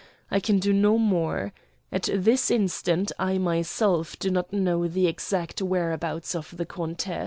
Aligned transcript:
I 0.31 0.39
can 0.39 0.57
do 0.57 0.73
no 0.73 0.97
more. 0.97 1.53
At 1.91 2.09
this 2.11 2.49
instant 2.49 3.11
I 3.19 3.37
myself 3.37 4.17
do 4.17 4.31
not 4.31 4.51
know 4.51 4.87
the 4.87 5.05
exact 5.05 5.61
whereabouts 5.61 6.33
of 6.35 6.57
the 6.57 6.65
countess. 6.65 7.19